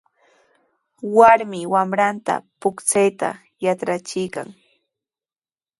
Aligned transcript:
Warmi 1.17 1.59
wamranta 1.73 2.33
puchkayta 2.61 3.29
yatrachiykan. 3.65 4.47